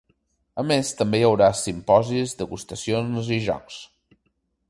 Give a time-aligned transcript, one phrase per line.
[0.61, 3.79] A més, també hi haurà simposis, degustacions i jocs.